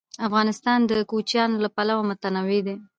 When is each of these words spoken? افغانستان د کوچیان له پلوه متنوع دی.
افغانستان 0.27 0.79
د 0.89 0.91
کوچیان 1.11 1.49
له 1.63 1.69
پلوه 1.75 2.03
متنوع 2.09 2.59
دی. 2.67 2.75